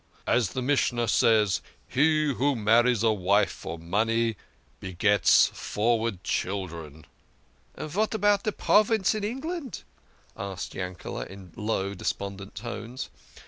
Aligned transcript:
As 0.25 0.53
the 0.53 0.63
Mishnah 0.63 1.07
says,' 1.07 1.61
He 1.87 2.33
who 2.33 2.55
marries 2.55 3.03
a 3.03 3.11
wife 3.11 3.51
for 3.51 3.77
money 3.77 4.35
begets 4.79 5.51
froward 5.53 6.23
children.' 6.23 7.05
""And 7.75 7.87
vat 7.87 8.15
about 8.15 8.41
de 8.41 8.51
province 8.51 9.13
in 9.13 9.23
England?" 9.23 9.83
asked 10.35 10.73
Yankele", 10.73 11.27
in 11.29 11.51
low, 11.55 11.93
despondent 11.93 12.55
tones. 12.55 13.11